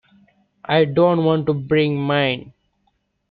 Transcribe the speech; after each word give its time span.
I 0.65 0.85
don't 0.85 1.25
want 1.25 1.45
to 1.45 1.53
bring 1.53 1.95
mine. 2.01 2.53